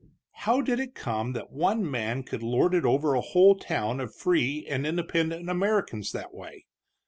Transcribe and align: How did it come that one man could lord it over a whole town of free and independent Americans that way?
How 0.33 0.61
did 0.61 0.79
it 0.79 0.95
come 0.95 1.33
that 1.33 1.51
one 1.51 1.85
man 1.87 2.23
could 2.23 2.41
lord 2.41 2.73
it 2.73 2.85
over 2.85 3.13
a 3.13 3.21
whole 3.21 3.53
town 3.53 3.99
of 3.99 4.15
free 4.15 4.65
and 4.67 4.87
independent 4.87 5.47
Americans 5.47 6.11
that 6.11 6.33
way? 6.33 6.65